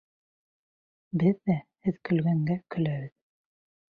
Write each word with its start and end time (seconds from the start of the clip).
Беҙ 1.23 1.35
ҙә 1.49 1.57
һеҙ 1.87 2.01
көлгәнгә 2.09 2.57
көләбеҙ... 2.77 3.15